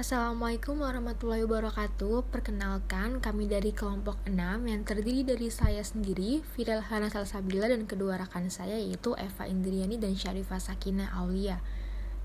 [0.00, 4.32] Assalamualaikum warahmatullahi wabarakatuh Perkenalkan, kami dari kelompok 6
[4.64, 10.00] yang terdiri dari saya sendiri, Fidel Hana Salsabila dan kedua rekan saya yaitu Eva Indriani
[10.00, 11.60] dan Syarifah Sakina Aulia.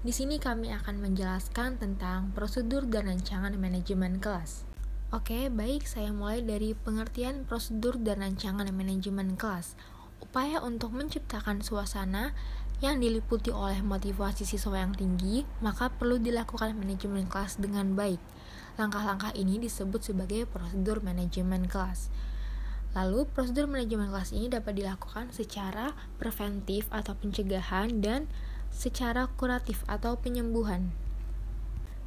[0.07, 4.63] Di sini kami akan menjelaskan tentang prosedur dan rancangan manajemen kelas.
[5.11, 9.75] Oke, baik saya mulai dari pengertian prosedur dan rancangan manajemen kelas.
[10.23, 12.31] Upaya untuk menciptakan suasana
[12.85, 18.21] yang diliputi oleh motivasi siswa yang tinggi, maka perlu dilakukan manajemen kelas dengan baik.
[18.77, 22.13] Langkah-langkah ini disebut sebagai prosedur manajemen kelas.
[22.93, 28.29] Lalu, prosedur manajemen kelas ini dapat dilakukan secara preventif atau pencegahan dan
[28.71, 31.04] secara kuratif atau penyembuhan.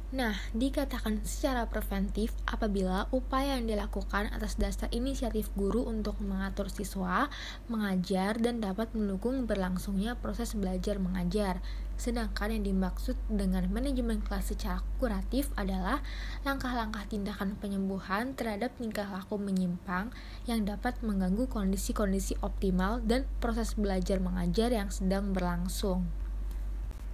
[0.09, 7.29] Nah, dikatakan secara preventif apabila upaya yang dilakukan atas dasar inisiatif guru untuk mengatur siswa,
[7.69, 11.61] mengajar, dan dapat mendukung berlangsungnya proses belajar mengajar.
[11.93, 16.01] Sedangkan yang dimaksud dengan manajemen kelas secara kuratif adalah
[16.41, 20.09] langkah-langkah tindakan penyembuhan terhadap tingkah laku menyimpang
[20.49, 26.09] yang dapat mengganggu kondisi-kondisi optimal dan proses belajar mengajar yang sedang berlangsung.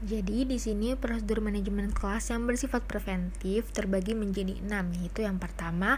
[0.06, 5.98] Jadi di sini prosedur manajemen kelas yang bersifat preventif terbagi menjadi enam, yaitu yang pertama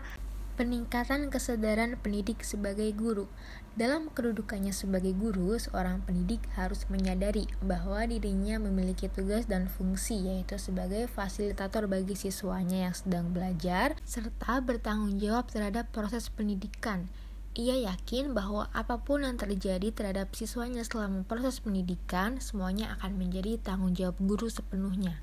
[0.56, 3.28] peningkatan kesadaran pendidik sebagai guru.
[3.76, 10.56] Dalam kedudukannya sebagai guru, seorang pendidik harus menyadari bahwa dirinya memiliki tugas dan fungsi, yaitu
[10.56, 17.12] sebagai fasilitator bagi siswanya yang sedang belajar, serta bertanggung jawab terhadap proses pendidikan
[17.58, 23.58] ia yakin bahwa apa pun yang terjadi terhadap siswanya selama proses pendidikan, semuanya akan menjadi
[23.58, 25.18] tanggung jawab guru sepenuhnya.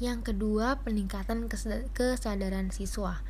[0.00, 1.52] Yang kedua, peningkatan
[1.92, 3.20] kesadaran siswa.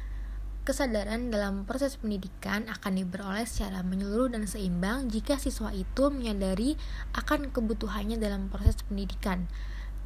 [0.62, 6.78] Kesadaran dalam proses pendidikan akan diperoleh secara menyeluruh dan seimbang jika siswa itu menyadari
[7.18, 9.50] akan kebutuhannya dalam proses pendidikan.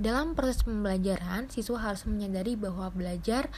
[0.00, 3.52] Dalam proses pembelajaran, siswa harus menyadari bahwa belajar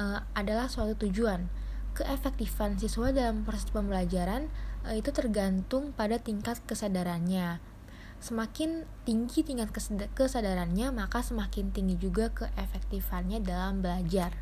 [0.00, 1.46] e, adalah suatu tujuan
[1.96, 4.52] keefektifan siswa dalam proses pembelajaran
[4.84, 7.64] e, itu tergantung pada tingkat kesadarannya.
[8.20, 9.72] Semakin tinggi tingkat
[10.12, 14.36] kesadarannya, maka semakin tinggi juga keefektifannya dalam belajar.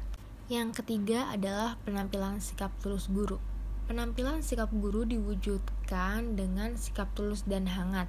[0.51, 3.41] Yang ketiga adalah penampilan sikap tulus guru.
[3.89, 8.09] Penampilan sikap guru diwujudkan dengan sikap tulus dan hangat.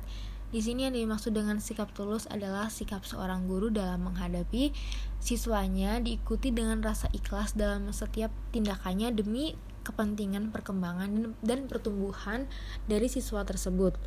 [0.54, 4.72] Di sini yang dimaksud dengan sikap tulus adalah sikap seorang guru dalam menghadapi
[5.18, 12.50] siswanya diikuti dengan rasa ikhlas dalam setiap tindakannya demi kepentingan perkembangan dan pertumbuhan
[12.90, 13.98] dari siswa tersebut.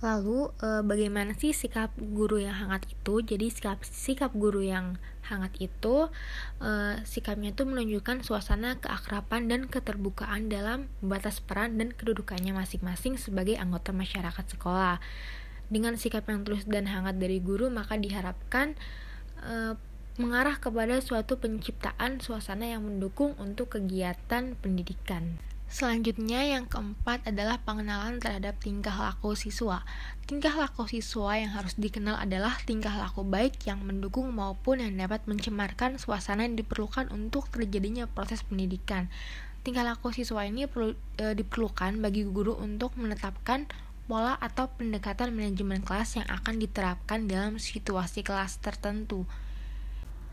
[0.00, 3.20] Lalu e, bagaimana sih sikap guru yang hangat itu?
[3.20, 4.96] Jadi sikap sikap guru yang
[5.28, 6.08] hangat itu
[6.56, 6.70] e,
[7.04, 13.92] sikapnya itu menunjukkan suasana keakraban dan keterbukaan dalam batas peran dan kedudukannya masing-masing sebagai anggota
[13.92, 15.04] masyarakat sekolah.
[15.68, 18.80] Dengan sikap yang tulus dan hangat dari guru maka diharapkan
[19.44, 19.76] e,
[20.16, 25.36] mengarah kepada suatu penciptaan suasana yang mendukung untuk kegiatan pendidikan.
[25.70, 29.86] Selanjutnya yang keempat adalah pengenalan terhadap tingkah laku siswa.
[30.26, 35.22] Tingkah laku siswa yang harus dikenal adalah tingkah laku baik yang mendukung maupun yang dapat
[35.30, 39.06] mencemarkan suasana yang diperlukan untuk terjadinya proses pendidikan.
[39.62, 43.70] Tingkah laku siswa ini perlu, e, diperlukan bagi guru untuk menetapkan
[44.10, 49.22] pola atau pendekatan manajemen kelas yang akan diterapkan dalam situasi kelas tertentu.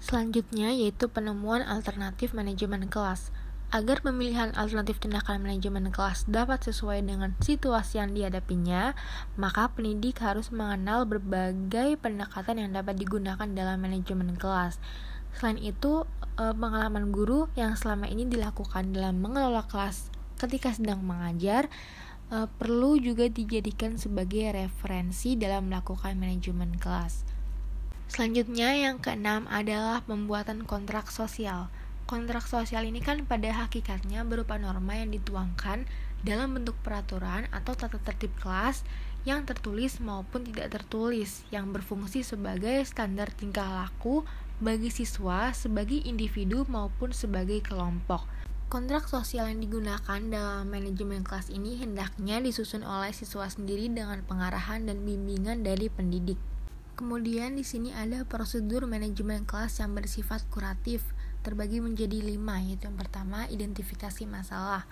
[0.01, 3.29] Selanjutnya yaitu penemuan alternatif manajemen kelas.
[3.67, 8.95] Agar pemilihan alternatif tindakan manajemen kelas dapat sesuai dengan situasi yang dihadapinya,
[9.35, 14.79] maka pendidik harus mengenal berbagai pendekatan yang dapat digunakan dalam manajemen kelas.
[15.35, 16.07] Selain itu,
[16.39, 21.67] eh, pengalaman guru yang selama ini dilakukan dalam mengelola kelas ketika sedang mengajar
[22.31, 27.27] eh, perlu juga dijadikan sebagai referensi dalam melakukan manajemen kelas.
[28.07, 31.67] Selanjutnya, yang keenam adalah pembuatan kontrak sosial.
[32.07, 35.83] Kontrak sosial ini kan pada hakikatnya berupa norma yang dituangkan
[36.23, 38.87] dalam bentuk peraturan atau tata tertib kelas
[39.27, 44.23] yang tertulis maupun tidak tertulis yang berfungsi sebagai standar tingkah laku
[44.63, 48.23] bagi siswa sebagai individu maupun sebagai kelompok.
[48.71, 54.87] Kontrak sosial yang digunakan dalam manajemen kelas ini hendaknya disusun oleh siswa sendiri dengan pengarahan
[54.87, 56.39] dan bimbingan dari pendidik.
[56.95, 61.03] Kemudian di sini ada prosedur manajemen kelas yang bersifat kuratif
[61.47, 64.83] terbagi menjadi lima, yaitu yang pertama identifikasi masalah.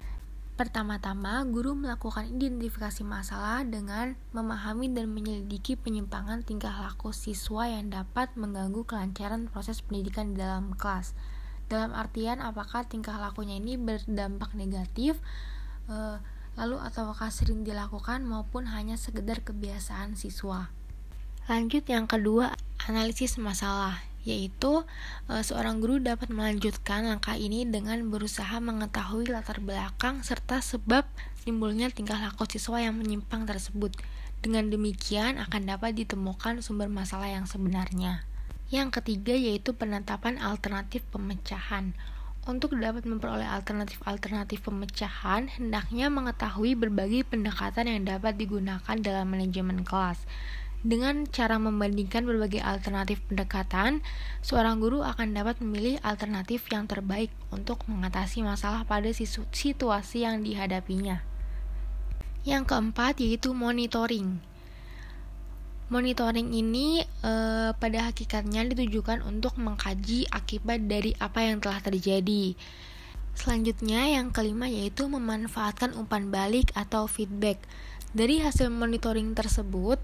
[0.56, 8.32] Pertama-tama, guru melakukan identifikasi masalah dengan memahami dan menyelidiki penyimpangan tingkah laku siswa yang dapat
[8.40, 11.12] mengganggu kelancaran proses pendidikan di dalam kelas.
[11.68, 15.20] Dalam artian, apakah tingkah lakunya ini berdampak negatif,
[15.92, 16.24] e,
[16.56, 20.72] lalu ataukah sering dilakukan maupun hanya sekedar kebiasaan siswa.
[21.52, 22.56] Lanjut yang kedua,
[22.88, 24.84] analisis masalah yaitu
[25.30, 31.06] e, seorang guru dapat melanjutkan langkah ini dengan berusaha mengetahui latar belakang serta sebab
[31.46, 33.94] timbulnya tingkah laku siswa yang menyimpang tersebut.
[34.42, 38.26] Dengan demikian akan dapat ditemukan sumber masalah yang sebenarnya.
[38.74, 41.94] Yang ketiga yaitu penetapan alternatif pemecahan.
[42.46, 50.22] Untuk dapat memperoleh alternatif-alternatif pemecahan, hendaknya mengetahui berbagai pendekatan yang dapat digunakan dalam manajemen kelas.
[50.86, 54.06] Dengan cara membandingkan berbagai alternatif pendekatan,
[54.46, 61.26] seorang guru akan dapat memilih alternatif yang terbaik untuk mengatasi masalah pada situasi yang dihadapinya.
[62.46, 64.38] Yang keempat yaitu monitoring.
[65.90, 67.34] Monitoring ini e,
[67.74, 72.54] pada hakikatnya ditujukan untuk mengkaji akibat dari apa yang telah terjadi.
[73.34, 77.58] Selanjutnya, yang kelima yaitu memanfaatkan umpan balik atau feedback.
[78.14, 79.98] Dari hasil monitoring tersebut,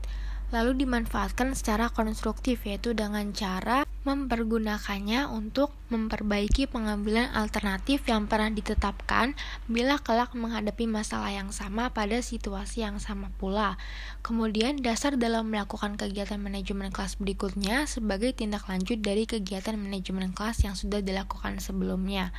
[0.52, 9.38] lalu dimanfaatkan secara konstruktif yaitu dengan cara mempergunakannya untuk memperbaiki pengambilan alternatif yang pernah ditetapkan
[9.72, 13.80] bila kelak menghadapi masalah yang sama pada situasi yang sama pula.
[14.20, 20.68] Kemudian dasar dalam melakukan kegiatan manajemen kelas berikutnya sebagai tindak lanjut dari kegiatan manajemen kelas
[20.68, 22.36] yang sudah dilakukan sebelumnya.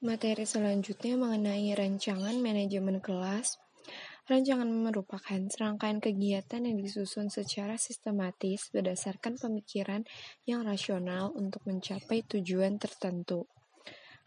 [0.00, 3.60] Materi selanjutnya mengenai rancangan manajemen kelas
[4.30, 10.06] Rancangan merupakan serangkaian kegiatan yang disusun secara sistematis berdasarkan pemikiran
[10.46, 13.50] yang rasional untuk mencapai tujuan tertentu.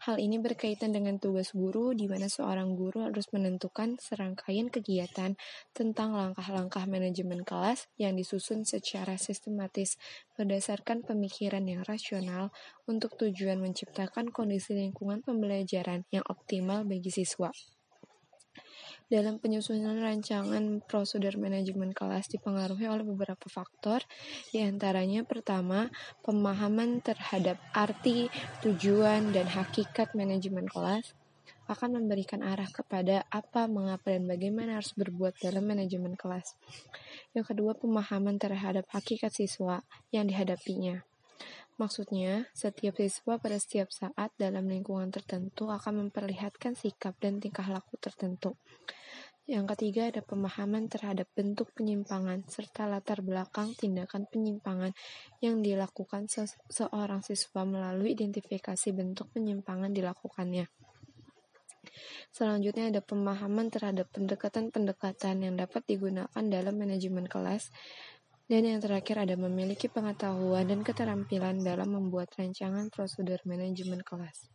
[0.04, 5.40] Hal ini berkaitan dengan tugas guru, di mana seorang guru harus menentukan serangkaian kegiatan
[5.72, 9.96] tentang langkah-langkah manajemen kelas yang disusun secara sistematis
[10.36, 12.52] berdasarkan pemikiran yang rasional
[12.84, 17.48] untuk tujuan menciptakan kondisi lingkungan pembelajaran yang optimal bagi siswa.
[19.14, 24.02] Dalam penyusunan rancangan prosedur manajemen kelas dipengaruhi oleh beberapa faktor,
[24.50, 25.86] di antaranya pertama,
[26.26, 28.26] pemahaman terhadap arti,
[28.66, 31.14] tujuan, dan hakikat manajemen kelas
[31.70, 36.58] akan memberikan arah kepada apa, mengapa, dan bagaimana harus berbuat dalam manajemen kelas.
[37.38, 41.06] Yang kedua, pemahaman terhadap hakikat siswa yang dihadapinya.
[41.74, 47.98] Maksudnya, setiap siswa pada setiap saat dalam lingkungan tertentu akan memperlihatkan sikap dan tingkah laku
[47.98, 48.54] tertentu.
[49.44, 54.96] Yang ketiga ada pemahaman terhadap bentuk penyimpangan serta latar belakang tindakan penyimpangan
[55.44, 60.64] yang dilakukan se seorang siswa melalui identifikasi bentuk penyimpangan dilakukannya.
[62.32, 67.68] Selanjutnya ada pemahaman terhadap pendekatan-pendekatan yang dapat digunakan dalam manajemen kelas
[68.44, 74.52] dan yang terakhir ada memiliki pengetahuan dan keterampilan dalam membuat rancangan prosedur manajemen kelas.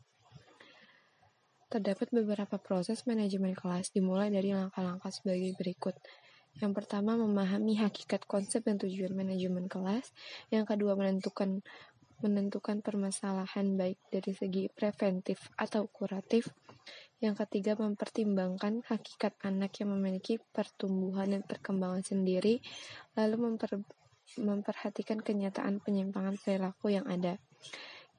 [1.69, 5.97] Terdapat beberapa proses manajemen kelas dimulai dari langkah-langkah sebagai berikut.
[6.57, 10.09] Yang pertama, memahami hakikat konsep dan tujuan manajemen kelas.
[10.49, 11.61] Yang kedua, menentukan
[12.19, 16.51] menentukan permasalahan baik dari segi preventif atau kuratif.
[17.19, 22.63] Yang ketiga, mempertimbangkan hakikat anak yang memiliki pertumbuhan dan perkembangan sendiri,
[23.19, 23.83] lalu memper,
[24.39, 27.35] memperhatikan kenyataan penyimpangan perilaku yang ada.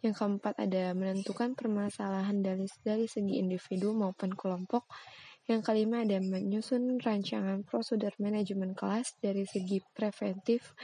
[0.05, 4.85] Yang keempat ada menentukan permasalahan dari, dari segi individu maupun kelompok.
[5.49, 10.76] Yang kelima ada menyusun rancangan prosedur manajemen kelas dari segi preventif,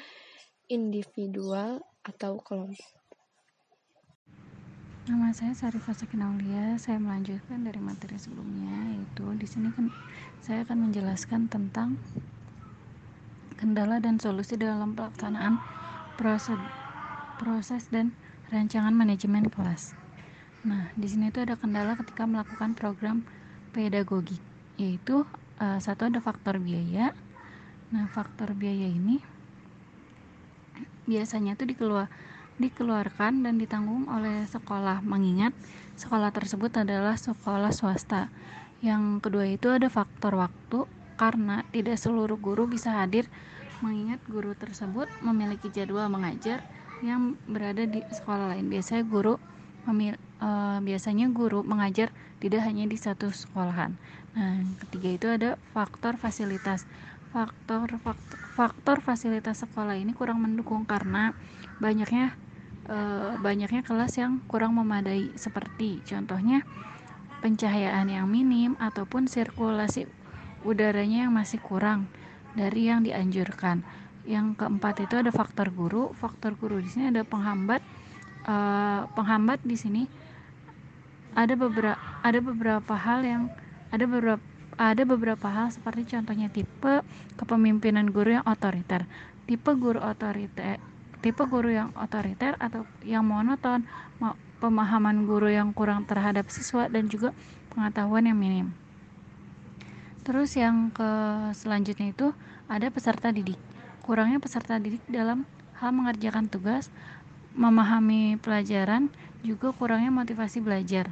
[0.73, 2.96] individual, atau kelompok.
[5.07, 6.75] Nama saya Sarifah Sakinaulia.
[6.83, 9.87] Saya melanjutkan dari materi sebelumnya, yaitu di sini kan
[10.43, 11.95] saya akan menjelaskan tentang
[13.55, 15.63] kendala dan solusi dalam pelaksanaan
[16.19, 16.59] proses
[17.39, 18.19] proses dan
[18.51, 19.95] rancangan manajemen kelas.
[20.67, 23.23] Nah, di sini itu ada kendala ketika melakukan program
[23.71, 24.43] pedagogik,
[24.75, 25.23] yaitu
[25.63, 27.15] uh, satu ada faktor biaya.
[27.95, 29.23] Nah, faktor biaya ini
[31.07, 32.11] biasanya itu dikeluar
[32.57, 35.53] dikeluarkan dan ditanggung oleh sekolah mengingat
[35.97, 38.29] sekolah tersebut adalah sekolah swasta.
[38.85, 40.85] Yang kedua itu ada faktor waktu
[41.17, 43.25] karena tidak seluruh guru bisa hadir
[43.81, 46.65] mengingat guru tersebut memiliki jadwal mengajar
[47.05, 48.69] yang berada di sekolah lain.
[48.73, 49.37] Biasanya guru
[49.89, 50.49] memil, e,
[50.81, 53.97] biasanya guru mengajar tidak hanya di satu sekolahan.
[54.37, 56.89] Nah, yang ketiga itu ada faktor fasilitas.
[57.33, 61.37] Faktor faktor, faktor fasilitas sekolah ini kurang mendukung karena
[61.77, 62.33] banyaknya
[62.87, 62.99] e,
[63.43, 66.63] banyaknya kelas yang kurang memadai seperti contohnya
[67.45, 70.09] pencahayaan yang minim ataupun sirkulasi
[70.67, 72.11] udaranya yang masih kurang
[72.57, 73.85] dari yang dianjurkan.
[74.27, 76.11] Yang keempat itu ada faktor guru.
[76.19, 77.83] Faktor guru di sini ada penghambat.
[78.43, 78.57] E,
[79.15, 80.03] penghambat di sini
[81.37, 83.43] ada beberapa ada beberapa hal yang
[83.93, 84.43] ada beberapa
[84.77, 87.01] ada beberapa hal seperti contohnya tipe
[87.37, 89.05] kepemimpinan guru yang otoriter.
[89.47, 90.81] Tipe guru otoriter
[91.27, 93.83] tipe guru yang otoriter atau yang monoton,
[94.63, 97.35] pemahaman guru yang kurang terhadap siswa dan juga
[97.75, 98.71] pengetahuan yang minim.
[100.23, 101.11] Terus yang ke
[101.51, 102.31] selanjutnya itu
[102.71, 103.59] ada peserta didik.
[104.07, 105.43] Kurangnya peserta didik dalam
[105.83, 106.95] hal mengerjakan tugas,
[107.59, 109.11] memahami pelajaran,
[109.43, 111.11] juga kurangnya motivasi belajar.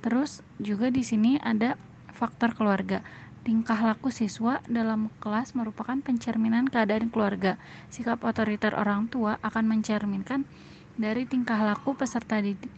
[0.00, 1.76] Terus juga di sini ada
[2.16, 3.04] faktor keluarga.
[3.42, 7.58] Tingkah laku siswa dalam kelas merupakan pencerminan keadaan keluarga.
[7.90, 10.46] Sikap otoriter orang tua akan mencerminkan
[10.94, 12.70] dari tingkah laku peserta didik,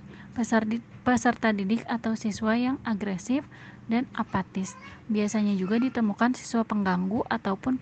[1.04, 3.44] peserta didik atau siswa yang agresif
[3.92, 4.72] dan apatis.
[5.12, 7.76] Biasanya juga ditemukan siswa pengganggu ataupun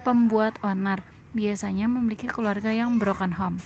[0.00, 1.04] pembuat onar.
[1.36, 3.60] Biasanya memiliki keluarga yang broken home.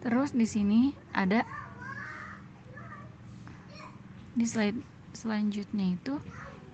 [0.00, 1.44] Terus di sini ada
[4.32, 4.80] di slide
[5.12, 6.18] selanjutnya itu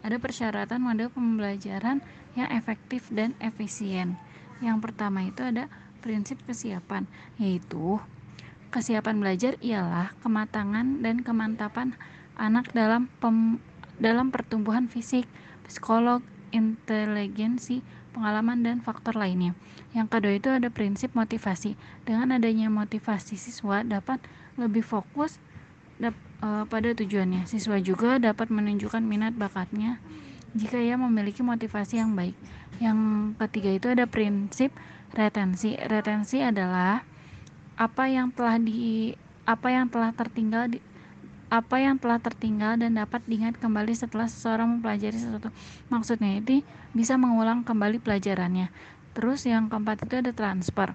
[0.07, 1.99] ada persyaratan model pembelajaran
[2.39, 4.15] yang efektif dan efisien.
[4.63, 5.67] Yang pertama itu ada
[6.05, 7.99] prinsip kesiapan, yaitu
[8.71, 11.99] kesiapan belajar ialah kematangan dan kemantapan
[12.39, 13.59] anak dalam pem,
[13.99, 15.25] dalam pertumbuhan fisik,
[15.67, 16.23] psikolog,
[16.55, 17.83] inteligensi,
[18.15, 19.53] pengalaman dan faktor lainnya.
[19.93, 21.75] Yang kedua itu ada prinsip motivasi.
[22.05, 24.21] Dengan adanya motivasi siswa dapat
[24.57, 25.41] lebih fokus
[26.43, 27.49] uh, pada tujuannya.
[27.49, 30.01] Siswa juga dapat menunjukkan minat bakatnya
[30.57, 32.37] jika ia memiliki motivasi yang baik.
[32.81, 32.99] Yang
[33.47, 34.73] ketiga itu ada prinsip
[35.13, 35.77] retensi.
[35.77, 37.05] Retensi adalah
[37.77, 39.13] apa yang telah di
[39.47, 40.81] apa yang telah tertinggal di
[41.47, 45.55] apa yang telah tertinggal dan dapat diingat kembali setelah seseorang mempelajari sesuatu.
[45.87, 48.67] Maksudnya itu bisa mengulang kembali pelajarannya.
[49.15, 50.91] Terus yang keempat itu ada transfer.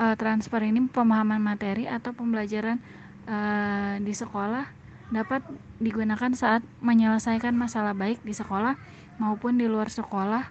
[0.00, 2.80] Uh, transfer ini pemahaman materi atau pembelajaran
[3.26, 4.64] uh, di sekolah
[5.10, 5.42] dapat
[5.78, 8.74] digunakan saat menyelesaikan masalah baik di sekolah
[9.22, 10.50] maupun di luar sekolah.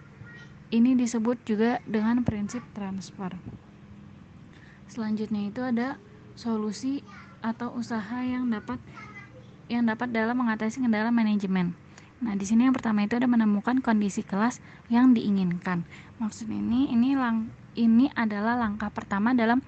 [0.74, 3.38] Ini disebut juga dengan prinsip transfer.
[4.90, 5.96] Selanjutnya itu ada
[6.34, 7.06] solusi
[7.40, 8.82] atau usaha yang dapat
[9.70, 11.78] yang dapat dalam mengatasi kendala manajemen.
[12.22, 14.58] Nah, di sini yang pertama itu ada menemukan kondisi kelas
[14.90, 15.86] yang diinginkan.
[16.18, 19.62] Maksud ini ini lang ini adalah langkah pertama dalam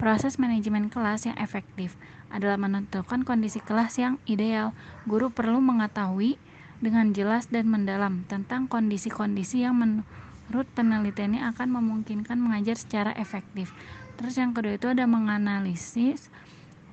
[0.00, 1.94] proses manajemen kelas yang efektif
[2.30, 4.74] adalah menentukan kondisi kelas yang ideal.
[5.06, 6.38] Guru perlu mengetahui
[6.80, 13.70] dengan jelas dan mendalam tentang kondisi-kondisi yang menurut penelitiannya akan memungkinkan mengajar secara efektif.
[14.16, 16.32] Terus yang kedua itu ada menganalisis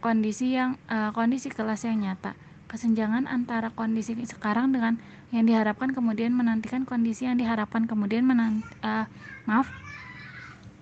[0.03, 2.36] kondisi yang uh, kondisi kelas yang nyata.
[2.67, 5.00] Kesenjangan antara kondisi sekarang dengan
[5.32, 9.08] yang diharapkan kemudian menantikan kondisi yang diharapkan kemudian menanti, uh,
[9.48, 9.67] maaf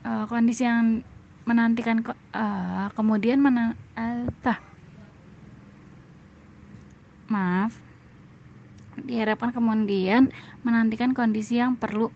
[0.05, 1.01] uh, kondisi yang
[1.45, 2.01] menantikan
[2.33, 4.57] uh, kemudian mena uh,
[7.29, 7.73] maaf.
[8.95, 10.33] Diharapkan kemudian
[10.65, 12.09] menantikan kondisi yang perlu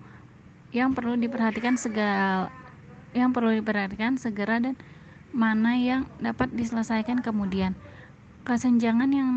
[0.69, 2.53] yang perlu diperhatikan segala
[3.13, 4.77] yang perlu diperhatikan segera dan
[5.33, 7.73] mana yang dapat diselesaikan kemudian.
[8.45, 9.31] Kesenjangan yang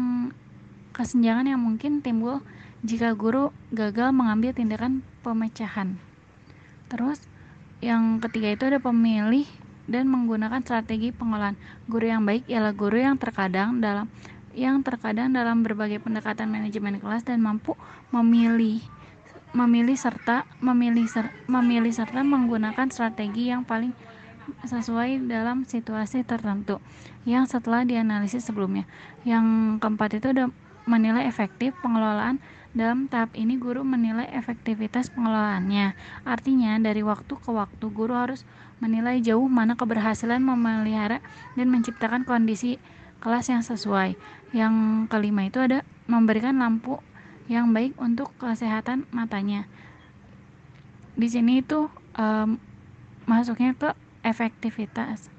[0.92, 2.40] kesenjangan yang mungkin timbul
[2.84, 5.96] jika guru gagal mengambil tindakan pemecahan.
[6.92, 7.20] Terus
[7.80, 9.48] yang ketiga itu ada pemilih
[9.90, 11.58] dan menggunakan strategi pengolahan.
[11.86, 14.06] Guru yang baik ialah guru yang terkadang dalam
[14.52, 17.72] yang terkadang dalam berbagai pendekatan manajemen kelas dan mampu
[18.12, 18.84] memilih
[19.52, 23.92] memilih serta memilih ser, memilih serta menggunakan strategi yang paling
[24.66, 26.82] sesuai dalam situasi tertentu
[27.22, 28.84] yang setelah dianalisis sebelumnya.
[29.22, 30.44] Yang keempat itu ada
[30.84, 35.92] menilai efektif pengelolaan dalam tahap ini guru menilai efektivitas pengelolaannya.
[36.24, 38.48] Artinya dari waktu ke waktu guru harus
[38.82, 41.22] menilai jauh mana keberhasilan memelihara
[41.54, 42.82] dan menciptakan kondisi
[43.22, 44.18] kelas yang sesuai.
[44.50, 44.74] Yang
[45.06, 46.98] kelima itu ada memberikan lampu
[47.46, 49.70] yang baik untuk kesehatan matanya.
[51.14, 51.86] Di sini itu
[52.18, 52.58] um,
[53.30, 53.94] masuknya ke
[54.26, 55.30] efektivitas,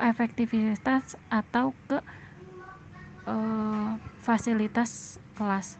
[0.00, 2.00] efektivitas atau ke
[3.28, 5.76] uh, fasilitas kelas.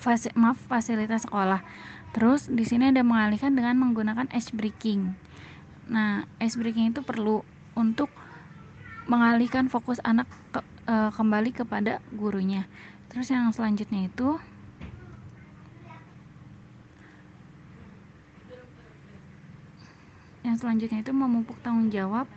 [0.00, 1.60] Fasi, maaf, fasilitas sekolah.
[2.14, 5.16] Terus di sini ada mengalihkan dengan menggunakan ice breaking.
[5.88, 7.44] Nah, ice breaking itu perlu
[7.76, 8.08] untuk
[9.04, 12.64] mengalihkan fokus anak ke, e, kembali kepada gurunya.
[13.12, 14.40] Terus yang selanjutnya itu
[20.44, 22.28] yang selanjutnya itu memupuk tanggung jawab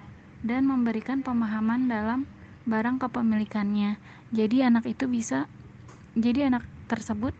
[0.43, 2.27] dan memberikan pemahaman dalam
[2.67, 3.95] barang kepemilikannya.
[4.35, 5.47] Jadi anak itu bisa
[6.19, 7.31] jadi anak tersebut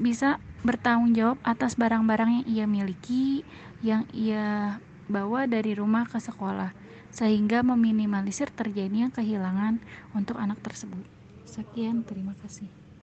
[0.00, 3.44] bisa bertanggung jawab atas barang-barang yang ia miliki,
[3.84, 6.72] yang ia bawa dari rumah ke sekolah,
[7.10, 9.82] sehingga meminimalisir terjadinya kehilangan
[10.14, 11.02] untuk anak tersebut.
[11.44, 12.79] Sekian, terima kasih.